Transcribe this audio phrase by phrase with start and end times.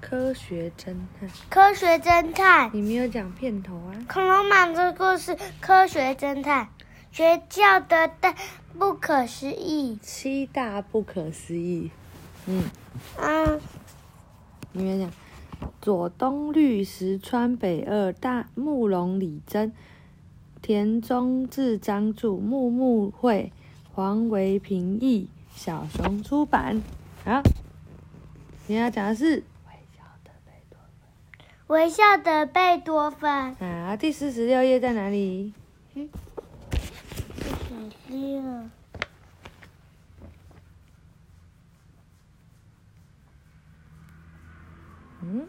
[0.00, 2.70] 科学侦探，科学侦探。
[2.72, 3.94] 你没有讲片头啊？
[4.08, 6.68] 恐龙满的故事，科学侦探，
[7.12, 8.34] 学校的大
[8.78, 9.96] 不可思议。
[10.02, 11.90] 七大不可思议。
[12.46, 12.64] 嗯，
[13.18, 13.60] 嗯，
[14.72, 15.12] 你没有讲。
[15.80, 19.72] 左东绿石川北二大慕容李真
[20.62, 23.52] 田中智章著木木会
[23.92, 26.82] 黄维平译小熊出版。
[28.70, 31.08] 好，你要讲的是微笑的贝多芬
[31.66, 33.56] 微笑的贝多芬。
[33.56, 35.52] 啊，第四十六页在哪里？
[35.92, 36.00] 小
[38.06, 38.40] 六。
[45.22, 45.48] 嗯，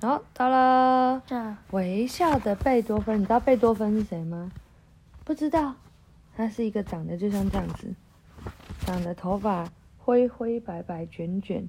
[0.00, 1.20] 好，到了。
[1.26, 4.52] 这微笑的贝多芬，你知道贝多芬是谁吗？
[5.24, 5.74] 不知道，
[6.36, 7.92] 他是一个长得就像这样子，
[8.86, 9.68] 长得头发
[9.98, 11.68] 灰灰白白卷卷，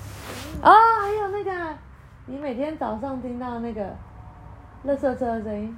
[2.27, 3.83] 你每天早上听到那个
[4.85, 5.75] 垃圾车的声音，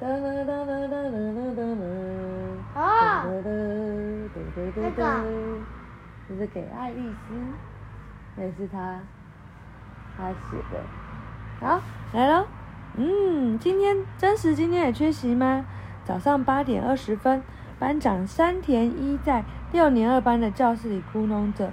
[0.00, 3.50] 噔噔噔噔噔噔噔噔噔，啊噔噔
[4.30, 5.24] 噔噔噔噔，
[6.28, 7.34] 这是给爱丽丝，
[8.36, 9.00] 那是他
[10.16, 10.80] 他写的。
[11.58, 11.80] 好，
[12.12, 12.46] 来喽。
[12.96, 15.66] 嗯，今天真实今天也缺席吗？
[16.04, 17.42] 早上八点二十分，
[17.80, 21.72] 班长山田一在六年二班的教室里咕哝着。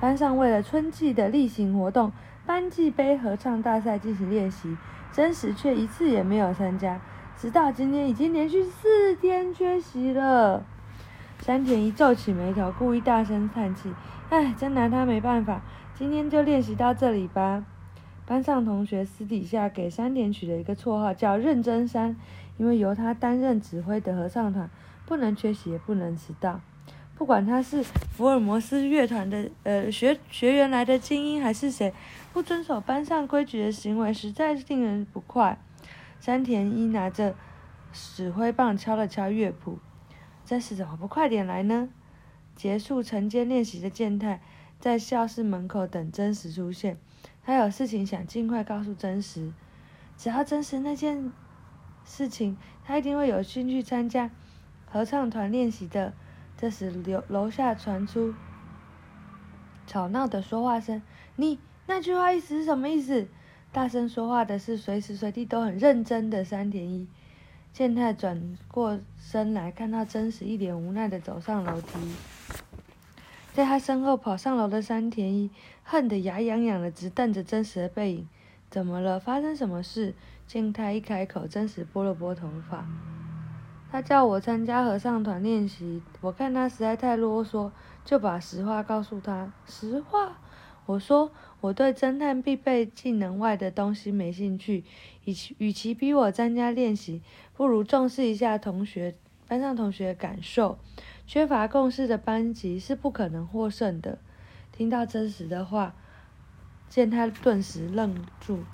[0.00, 2.12] 班上为了春季的例行活动
[2.46, 4.76] 班级杯合唱大赛进行练习，
[5.12, 7.00] 真实却一次也没有参加，
[7.38, 10.62] 直到今天已经连续四天缺席了。
[11.40, 13.92] 山田一皱起眉头，故意大声叹气
[14.30, 15.62] ：“唉，真拿他没办法。
[15.94, 17.64] 今天就练习到这里吧。”
[18.26, 22.16] 班上同学私底下给山田取了一个绰号，叫“认真山”，
[22.56, 24.70] 因为由他担任指挥的合唱团
[25.04, 26.60] 不能缺席，也不能迟到。
[27.16, 31.92] 不管他是福尔摩斯乐团的呃学学员来的精英，还是谁，
[32.34, 35.56] 不遵守班上规矩的行为，实在是令人不快。
[36.18, 37.36] 山田一拿着
[37.92, 39.78] 指挥棒敲了敲乐谱，
[40.44, 41.88] 真是怎么不快点来呢？
[42.56, 44.40] 结束晨间练习的健太
[44.80, 46.98] 在教室门口等真实出现，
[47.44, 49.52] 他有事情想尽快告诉真实，
[50.16, 51.30] 只要真实那件
[52.04, 54.28] 事情，他一定会有兴趣参加
[54.90, 56.12] 合唱团练习的。
[56.56, 58.34] 这时楼楼下传出
[59.86, 61.00] 吵闹的说话声。
[61.36, 63.26] 你那句话意思是什么意思？
[63.72, 67.06] 大声说话的是随时随地都很认真的山田一。
[67.72, 71.98] 健太转过身来，看到真实一脸无奈的走上楼梯，
[73.52, 75.50] 在他身后跑上楼的山田一
[75.82, 78.28] 恨得牙痒痒的，直瞪着真实的背影。
[78.70, 79.18] 怎么了？
[79.18, 80.14] 发生什么事？
[80.46, 82.86] 健太一开口，真实拨了拨头发。
[83.90, 87.70] 他叫我参加合唱团练习，我看他实在太啰嗦，
[88.04, 89.52] 就把实话告诉他。
[89.66, 90.38] 实话，
[90.86, 94.84] 我说我对侦探必备技能外的东西没兴趣，
[95.24, 97.22] 与其与其逼我参加练习，
[97.54, 99.14] 不如重视一下同学
[99.48, 100.78] 班上同学的感受。
[101.26, 104.18] 缺乏共识的班级是不可能获胜的。
[104.72, 105.94] 听到真实的话，
[106.90, 108.64] 见他顿时愣住。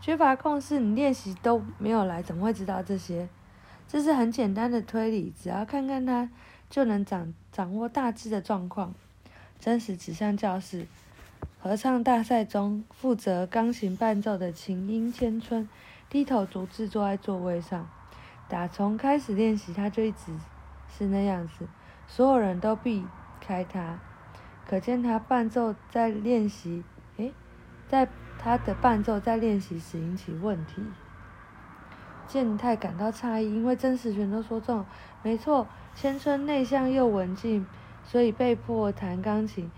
[0.00, 3.28] 缺乏共识，你练习都没有来，怎么会知道这些？
[3.88, 6.30] 这是很简单的推理，只要看看他，
[6.70, 8.94] 就能掌掌握大致的状况。
[9.58, 10.86] 真实指向教室，
[11.58, 15.68] 合唱大赛中负责钢琴伴奏的琴音千春
[16.08, 17.88] 低头独自坐在座位上。
[18.48, 20.32] 打从开始练习，他就一直
[20.88, 21.68] 是那样子，
[22.08, 23.04] 所有人都避
[23.40, 24.00] 开他，
[24.66, 26.82] 可见他伴奏在练习，
[27.18, 27.32] 诶，
[27.86, 28.08] 在
[28.38, 30.82] 他的伴奏在练习时引起问题。
[32.26, 34.84] 健太感到诧异，因为真实全都说中。
[35.22, 37.66] 没错，千春内向又文静，
[38.04, 39.70] 所以被迫弹钢琴。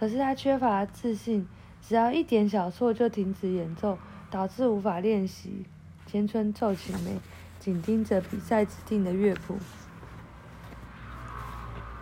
[0.00, 1.46] 可是他缺乏自信，
[1.86, 3.98] 只要一点小错就停止演奏，
[4.30, 5.66] 导致无法练习。
[6.06, 7.18] 千春皱起眉，
[7.58, 9.58] 紧盯着比赛指定的乐谱。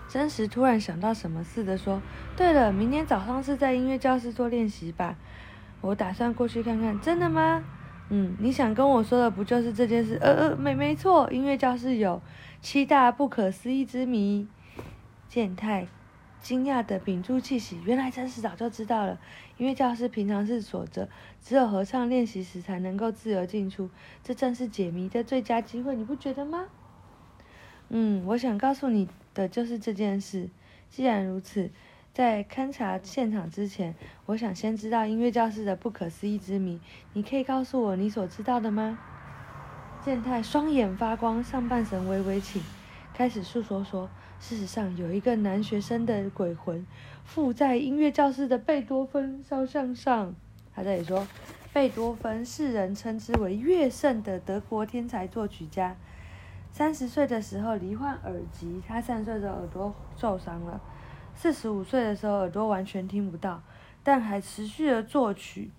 [0.09, 2.01] 真实突然想到什么似的说
[2.37, 5.17] ：“对了，明天早上是在音乐教室做练习吧？
[5.81, 6.99] 我打算过去看看。
[7.01, 7.65] 真的吗？”
[8.11, 10.17] 嗯，你想跟我说的不就是这件事？
[10.23, 12.23] 呃呃，没没错，音乐教室有
[12.63, 14.47] 七大不可思议之谜。
[15.29, 15.89] 健太
[16.41, 19.19] 惊讶的屏住气息，原来真是早就知道了。
[19.57, 21.09] 音乐教室平常是锁着，
[21.43, 23.91] 只有合唱练习时才能够自由进出。
[24.23, 26.67] 这正是解谜的最佳机会，你不觉得吗？
[27.89, 30.49] 嗯，我想告诉你的就是这件事。
[30.89, 31.71] 既然如此，
[32.15, 33.95] 在勘察现场之前，
[34.27, 36.81] 我想先知道音乐教室的不可思议之谜。
[37.13, 38.99] 你可以告诉我你所知道的吗？
[40.05, 42.63] 健太双眼发光，上半身微微起，
[43.13, 44.09] 开始诉说说。
[44.41, 46.87] 事实上，有一个男学生的鬼魂
[47.25, 50.35] 附在音乐教室的贝多芬肖像上。
[50.75, 51.27] 他这里说，
[51.73, 55.97] 贝多芬世人称之为乐圣的德国天才作曲家。
[56.71, 60.81] 三十岁的时候罹患耳疾，他三岁的耳朵受伤了。
[61.35, 63.63] 四十五岁的时候，耳朵完全听不到，
[64.03, 65.71] 但还持续的作曲。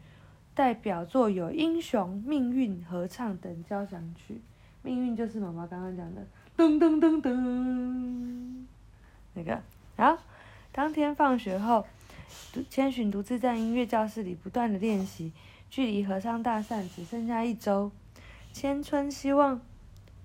[0.54, 4.34] 代表作有《英雄》《命运》合唱等交响曲，
[4.82, 6.22] 《命运》就是妈妈刚刚讲的。
[6.60, 8.66] 噔噔噔噔，
[9.34, 9.62] 那个，
[9.96, 10.22] 然后
[10.74, 11.86] 当天放学后，
[12.70, 15.32] 千寻独自在音乐教室里不断的练习。
[15.70, 17.94] 距离合唱大赛只剩下一周，
[18.52, 19.62] 千春希望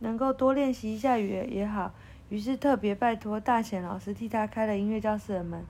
[0.01, 1.95] 能够多练习一下也也好，
[2.31, 5.65] 于是特别拜托大贤老师替他开了音乐教室的门。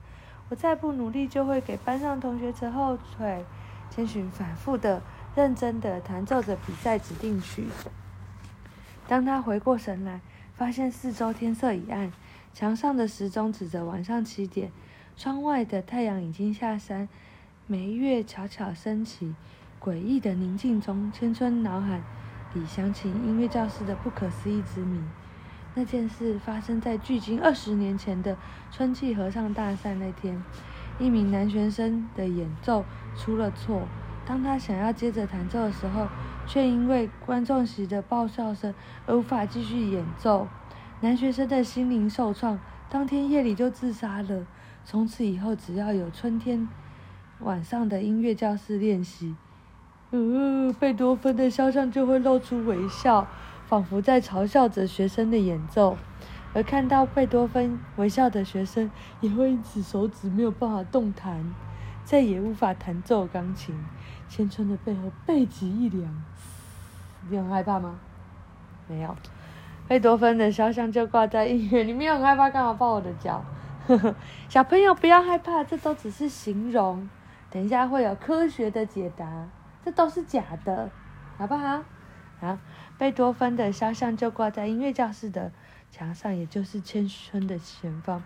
[0.49, 3.45] 我再不努力，就会给班上同学扯后腿。
[3.91, 5.03] 千寻反复的、
[5.35, 7.67] 认真的弹奏着比赛指定曲。
[9.07, 10.21] 当他回过神来。
[10.55, 12.11] 发现四周天色已暗，
[12.53, 14.71] 墙上的时钟指着晚上七点，
[15.17, 17.09] 窗外的太阳已经下山，
[17.67, 19.35] 梅月悄悄升起。
[19.81, 22.01] 诡异的宁静中，千春脑海
[22.53, 24.99] 里响起音乐教室的不可思议之谜。
[25.75, 28.37] 那件事发生在距今二十年前的
[28.71, 30.41] 春季合唱大赛那天，
[30.97, 32.85] 一名男学生的演奏
[33.17, 33.87] 出了错。
[34.25, 36.07] 当他想要接着弹奏的时候，
[36.47, 38.73] 却因为观众席的爆笑声
[39.05, 40.47] 而无法继续演奏。
[41.01, 44.45] 男学生的心灵受创，当天夜里就自杀了。
[44.83, 46.67] 从此以后，只要有春天
[47.39, 49.35] 晚上的音乐教室练习，
[50.11, 53.27] 呃，贝多芬的肖像就会露出微笑，
[53.67, 55.97] 仿佛在嘲笑着学生的演奏。
[56.53, 58.89] 而看到贝多芬微笑的学生，
[59.19, 61.53] 也会因此手指没有办法动弹，
[62.05, 63.75] 再也无法弹奏钢琴。
[64.29, 66.23] 千春的背后背脊一凉，
[67.29, 67.95] 你很害怕吗？
[68.87, 69.15] 没有，
[69.87, 73.43] 贝多芬的肖像就挂在医院里面，很害怕干嘛抱我的脚？
[74.49, 77.07] 小朋友不要害怕，这都只是形容，
[77.51, 79.47] 等一下会有科学的解答，
[79.83, 80.89] 这都是假的，
[81.37, 81.83] 好不好？
[82.41, 82.59] 啊，
[82.97, 85.51] 贝多芬的肖像就挂在音乐教室的
[85.91, 88.23] 墙上，也就是千春的前方。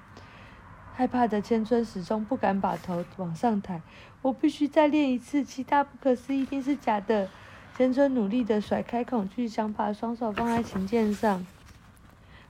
[1.00, 3.82] 害怕的千春始终不敢把头往上抬。
[4.22, 7.30] 我必须再练一次，其他不可思议一定是假的。
[7.78, 11.48] 千春努力的甩开恐惧，想把双手放在琴键上。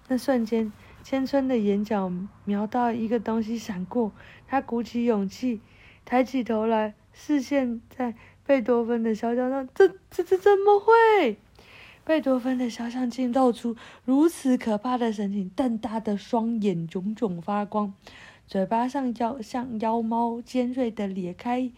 [0.07, 0.73] 那瞬间，
[1.03, 2.11] 千春的眼角
[2.43, 4.11] 瞄到一个东西闪过，
[4.47, 5.61] 他鼓起勇气，
[6.03, 8.15] 抬起头来，视线在
[8.47, 9.69] 贝多芬的肖像上。
[9.75, 11.37] 这、这、这怎么会？
[12.03, 13.75] 贝多芬的肖像竟露出
[14.05, 17.93] 如此可怕的神情，瞪大的双眼炯炯发光。
[18.49, 21.71] 嘴巴上妖像妖猫尖锐的咧开，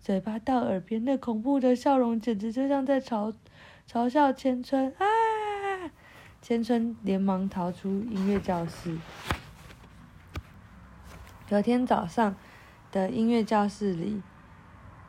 [0.00, 3.30] 嘴巴到耳边那恐怖的笑容，简直就像在嘲
[3.86, 5.04] 嘲笑千春啊！
[6.40, 8.96] 千春连忙逃出音乐教室。
[11.46, 12.34] 隔天早上
[12.90, 14.22] 的音乐教室里，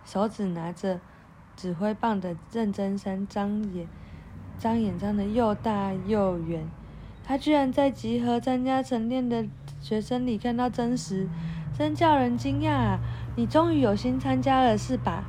[0.04, 1.00] 手指拿着
[1.56, 3.88] 指挥棒的认真生张眼
[4.60, 6.70] 张眼张的又大又圆，
[7.26, 9.46] 他居然在集合参加晨练的。
[9.82, 11.28] 学生里看到真实，
[11.78, 13.00] 真叫人惊讶啊！
[13.36, 15.26] 你终于有心参加了是吧？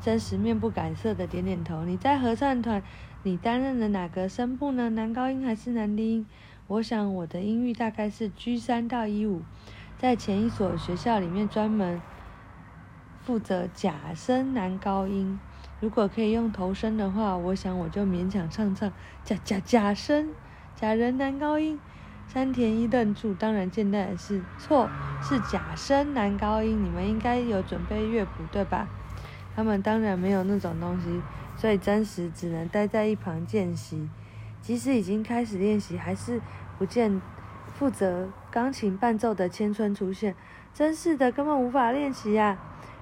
[0.00, 1.84] 真实面不改色的点点头。
[1.84, 2.82] 你在合唱团，
[3.22, 4.90] 你担任了哪个声部呢？
[4.90, 6.26] 男高音还是男低音？
[6.66, 9.42] 我想我的音域大概是 G 三到 E 五，
[9.96, 12.02] 在前一所学校里面专门
[13.20, 15.38] 负责假声男高音。
[15.78, 18.90] 如果可以用头声的话，我想我就勉强唱唱
[19.22, 20.30] 假假假声
[20.76, 21.80] 假人男高音。
[22.28, 24.90] 山田一愣住，当然见的是错，
[25.22, 26.84] 是假声男高音。
[26.84, 28.86] 你们应该有准备乐谱对吧？
[29.54, 31.22] 他们当然没有那种东西，
[31.56, 34.06] 所以真实只能待在一旁见习。
[34.60, 36.42] 即使已经开始练习，还是
[36.76, 37.22] 不见
[37.72, 40.34] 负责钢琴伴奏的千春出现。
[40.74, 42.58] 真是的，根本无法练习呀！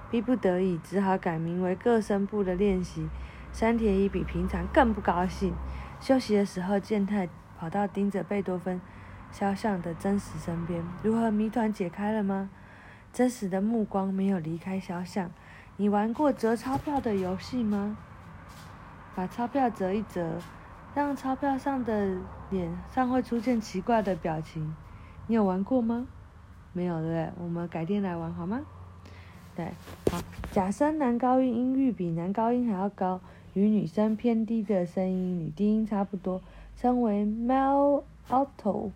[0.09, 3.09] 逼不得已，只好改名为各声部的练习。
[3.51, 5.53] 山田一比平常更不高兴。
[5.99, 7.27] 休息的时候，健太
[7.59, 8.79] 跑到盯着贝多芬。
[9.31, 12.49] 肖像的真实身边，如何谜团解开了吗？
[13.11, 15.29] 真实的目光没有离开肖像。
[15.75, 17.97] 你玩过折钞票的游戏吗？
[19.13, 20.39] 把钞票折一折，
[20.93, 22.15] 让钞票上的
[22.49, 24.73] 脸上会出现奇怪的表情。
[25.27, 26.07] 你有玩过吗？
[26.71, 27.29] 没有对？
[27.37, 28.61] 我们改天来玩好吗？
[29.53, 29.71] 对，
[30.11, 30.21] 好。
[30.51, 33.19] 假声男高音音域比男高音还要高，
[33.53, 36.41] 与女生偏低的声音女低音差不多，
[36.75, 38.91] 称为 male Auto，。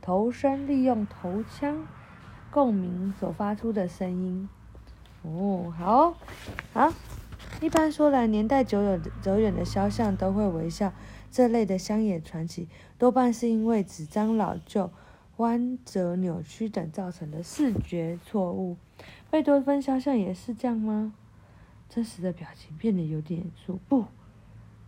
[0.00, 1.86] 头声利用头腔
[2.50, 4.48] 共鸣所发出的声音。
[5.22, 6.14] 哦，好，
[6.72, 6.92] 好。
[7.60, 10.92] 一般说来，年代久远、久远的肖像都会微笑。
[11.30, 14.90] 这类的乡野传奇，多半是因为纸张老旧、
[15.38, 18.76] 弯折扭曲等造成的视觉错误。
[19.30, 21.14] 贝多芬肖像也是这样吗？
[21.88, 23.80] 真实的表情变得有点严肃。
[23.88, 24.04] 不，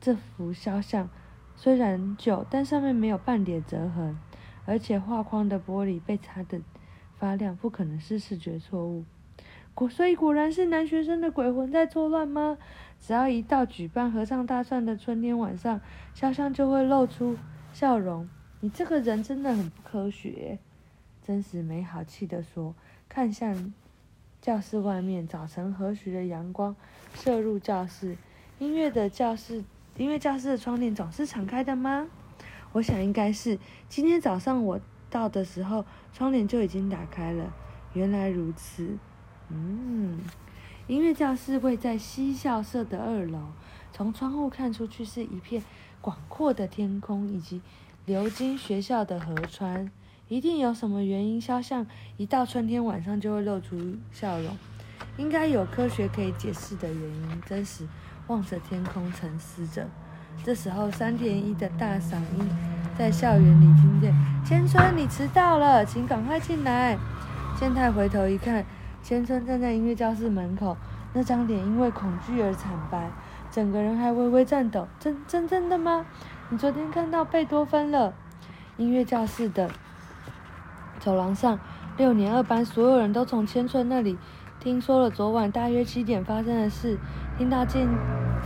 [0.00, 1.09] 这幅肖像
[1.57, 4.17] 虽然旧，但上面没有半点折痕，
[4.67, 6.61] 而且画框的玻璃被擦得
[7.17, 9.05] 发亮，不可能是视觉错误。
[9.75, 12.57] 果所以果然是男学生的鬼魂在作乱吗？
[12.99, 15.81] 只要一到举办合唱大赛的春天晚上，
[16.15, 17.37] 肖像就会露出
[17.73, 18.29] 笑容。
[18.61, 20.59] 你这个人真的很不科学。
[21.23, 22.75] 真实没好气地说，
[23.09, 23.75] 看向
[24.41, 26.75] 教室外面，早晨和煦的阳光
[27.15, 28.17] 射入教室。
[28.59, 29.63] 音乐的教室，
[29.99, 32.07] 音乐教室的窗帘总是敞开的吗？
[32.73, 33.59] 我想应该是。
[33.88, 37.50] 今天早上我到的时候，窗帘就已经打开了。
[37.95, 38.99] 原来如此。
[39.49, 40.21] 嗯。
[40.87, 43.38] 音乐教室位在西校舍的二楼，
[43.91, 45.65] 从窗户看出去是一片
[46.03, 47.62] 广阔的天空以及
[48.05, 49.91] 流经学校的河川。
[50.29, 51.87] 一定有什么原因，肖像
[52.19, 54.57] 一到春天晚上就会露出笑容，
[55.17, 57.41] 应该有科学可以解释的原因。
[57.47, 57.87] 真实
[58.26, 59.87] 望着天空沉思着。
[60.45, 62.49] 这时候，山田一的大嗓音
[62.99, 64.14] 在校园里听见
[64.45, 66.99] ：“千春，你迟到了，请赶快进来。”
[67.59, 68.64] 健太回头一看。
[69.02, 70.76] 千春站在音乐教室门口，
[71.12, 73.09] 那张脸因为恐惧而惨白，
[73.52, 74.88] 整个人还微微颤抖。
[74.99, 76.04] 真真真的吗？
[76.50, 78.12] 你昨天看到贝多芬了？
[78.76, 79.71] 音乐教室的
[80.99, 81.59] 走廊上，
[81.97, 84.18] 六年二班所有人都从千春那里
[84.59, 86.99] 听说了昨晚大约七点发生的事。
[87.38, 87.87] 听到金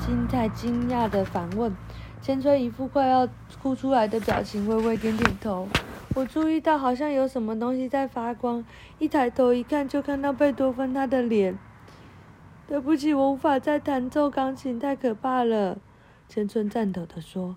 [0.04, 1.73] 金太惊讶的反问，
[2.20, 3.28] 千春一副快要
[3.62, 5.68] 哭出来的表情，微微点点头。
[6.16, 8.64] 我注意到好像有什么东西在发光，
[8.99, 11.56] 一抬头一看，就看到贝多芬他的脸。
[12.66, 15.78] 对不起，我无法再弹奏钢琴，太可怕了。
[16.28, 17.54] 千春颤抖地说。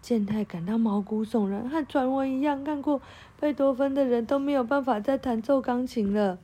[0.00, 3.00] 健太感到毛骨悚然，和传闻一样，看过
[3.38, 6.40] 贝多芬的人都没有办法再弹奏钢琴了。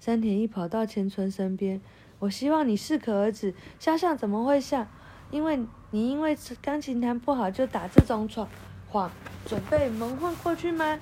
[0.00, 1.82] 山田一跑到千春身边，
[2.22, 3.52] 我希望你适可而止。
[3.80, 4.86] 肖像怎么会像？
[5.32, 5.58] 因为
[5.90, 8.48] 你因为钢琴弹不好就打这种闯。
[8.88, 9.10] 谎，
[9.44, 11.00] 准备蒙混过去吗？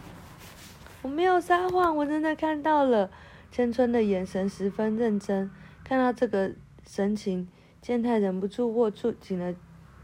[1.03, 3.11] 我没有撒谎，我真的看到了。
[3.53, 5.51] 千春的眼神十分认真，
[5.85, 6.53] 看到这个
[6.87, 7.47] 神情，
[7.83, 9.55] 健太忍不住握住紧了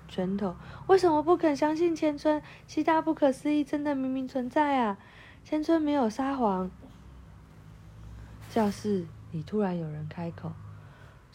[0.09, 0.55] 拳头。
[0.87, 2.43] 为什么不肯相信千春？
[2.67, 4.99] 其他不可思议真的明明存在啊！
[5.43, 6.71] 千春没有撒谎。
[8.51, 10.53] 教室里突然有人开口，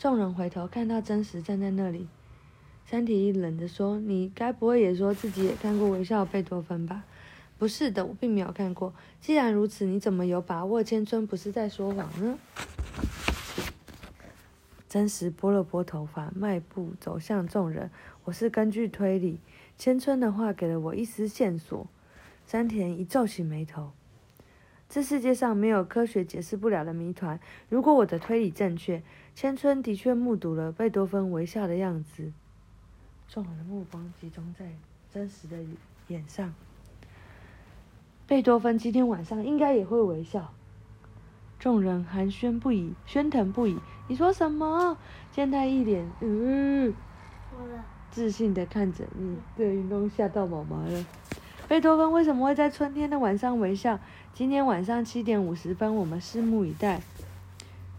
[0.01, 2.07] 众人回头看到真实站在那里。
[2.87, 7.03] 山田一冷着说：“你该不会也说自己也看过微笑贝多芬吧
[7.59, 8.95] ？”“不是的，我并没有看过。
[9.21, 12.39] ”“既然如此，你怎么有把握千春不是在说谎呢？”
[14.89, 17.91] 真实拨了拨头发，迈步走向众人。
[18.25, 19.39] “我是根据推理，
[19.77, 21.85] 千春的话给了我一丝线索。”
[22.47, 23.91] 山田一皱起眉头
[24.89, 27.39] ：“这世界上没有科学解释不了的谜团。
[27.69, 29.03] 如果我的推理正确，
[29.35, 32.31] 千春的确目睹了贝多芬微笑的样子。”
[33.27, 34.65] 众人的目光集中在
[35.09, 35.57] 真实的
[36.07, 36.53] 脸上。
[38.27, 40.53] 贝多芬今天晚上应该也会微笑。
[41.59, 43.77] 众人寒暄不已，喧腾不已。
[44.07, 44.97] 你说什么？
[45.31, 46.93] 健太一脸嗯，
[48.09, 51.05] 自信的看着你，这运动吓到毛毛了。
[51.67, 53.99] 贝多芬为什么会在春天的晚上微笑？
[54.33, 57.01] 今天晚上七点五十分，我们拭目以待。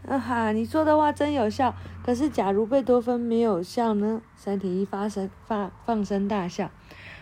[0.08, 1.74] 啊哈，你说的话真有效。
[2.04, 4.20] 可是，假如贝多芬没有笑呢？
[4.36, 6.70] 山田一发声发放声大笑。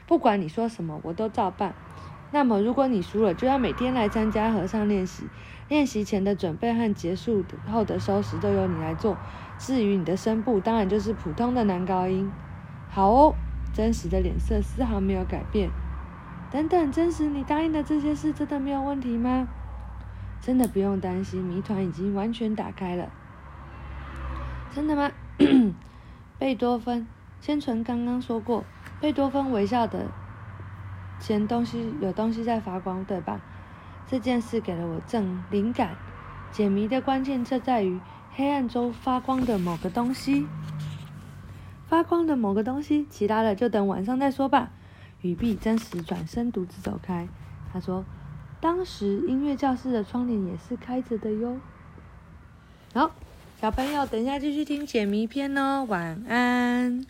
[0.06, 1.74] 不管你说什么，我都照办。
[2.32, 5.24] 那么，如果你输了，就要每天来参加合唱练习。
[5.68, 9.16] 练习前的准备和结束后的收拾都由你来做。
[9.58, 12.32] 至于你的声部，当然就是普通的男高音。
[12.88, 13.34] 好哦，
[13.74, 15.70] 真实的脸色丝毫没有改变。
[16.50, 19.46] 等等，真实，你答应的这些事真的没有问题吗？
[20.40, 23.10] 真的不用担心，谜团已经完全打开了。
[24.74, 25.10] 真的吗？
[26.38, 27.06] 贝多芬，
[27.40, 28.64] 千纯刚刚说过，
[29.00, 30.06] 贝多芬微笑的
[31.18, 33.40] 前东西有东西在发光，对吧？
[34.06, 35.94] 这件事给了我正灵感。
[36.50, 38.00] 解谜的关键就在于
[38.32, 40.46] 黑暗中发光的某个东西。
[41.86, 44.70] 发光的某个东西，其他的就等晚上再说吧。
[45.20, 47.28] 雨碧真实转身独自走开。
[47.70, 48.04] 他说。
[48.60, 51.56] 当时音乐教室的窗帘也是开着的哟。
[52.92, 53.10] 好，
[53.60, 57.06] 小朋友，等一下继续听解谜篇哦，晚安。